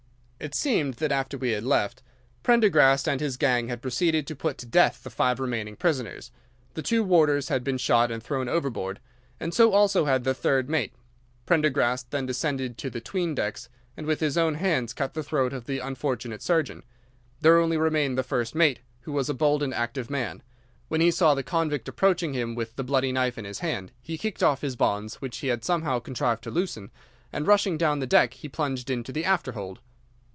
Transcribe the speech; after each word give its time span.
"'It 0.43 0.55
seemed 0.55 0.95
that 0.95 1.11
after 1.11 1.37
we 1.37 1.51
had 1.51 1.63
left, 1.63 2.01
Prendergast 2.41 3.07
and 3.07 3.21
his 3.21 3.37
gang 3.37 3.67
had 3.67 3.79
proceeded 3.79 4.25
to 4.25 4.35
put 4.35 4.57
to 4.57 4.65
death 4.65 5.03
the 5.03 5.11
five 5.11 5.39
remaining 5.39 5.75
prisoners. 5.75 6.31
The 6.73 6.81
two 6.81 7.03
warders 7.03 7.49
had 7.49 7.63
been 7.63 7.77
shot 7.77 8.09
and 8.09 8.23
thrown 8.23 8.49
overboard, 8.49 8.99
and 9.39 9.53
so 9.53 9.71
also 9.71 10.05
had 10.05 10.23
the 10.23 10.33
third 10.33 10.67
mate. 10.67 10.93
Prendergast 11.45 12.09
then 12.09 12.25
descended 12.25 12.71
into 12.71 12.89
the 12.89 12.99
'tween 12.99 13.35
decks 13.35 13.69
and 13.95 14.07
with 14.07 14.19
his 14.19 14.35
own 14.35 14.55
hands 14.55 14.95
cut 14.95 15.13
the 15.13 15.21
throat 15.21 15.53
of 15.53 15.65
the 15.65 15.77
unfortunate 15.77 16.41
surgeon. 16.41 16.81
There 17.41 17.59
only 17.59 17.77
remained 17.77 18.17
the 18.17 18.23
first 18.23 18.55
mate, 18.55 18.79
who 19.01 19.11
was 19.11 19.29
a 19.29 19.35
bold 19.35 19.61
and 19.61 19.75
active 19.75 20.09
man. 20.09 20.41
When 20.87 21.01
he 21.01 21.11
saw 21.11 21.35
the 21.35 21.43
convict 21.43 21.87
approaching 21.87 22.33
him 22.33 22.55
with 22.55 22.77
the 22.77 22.83
bloody 22.83 23.11
knife 23.11 23.37
in 23.37 23.45
his 23.45 23.59
hand 23.59 23.91
he 24.01 24.17
kicked 24.17 24.41
off 24.41 24.61
his 24.61 24.75
bonds, 24.75 25.21
which 25.21 25.37
he 25.37 25.49
had 25.49 25.63
somehow 25.63 25.99
contrived 25.99 26.41
to 26.45 26.49
loosen, 26.49 26.89
and 27.31 27.45
rushing 27.45 27.77
down 27.77 27.99
the 27.99 28.07
deck 28.07 28.33
he 28.33 28.49
plunged 28.49 28.89
into 28.89 29.11
the 29.11 29.23
after 29.23 29.51
hold. 29.51 29.79